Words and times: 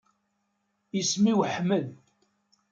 Isem-iw 0.99 1.39
Ḥmed. 1.53 1.87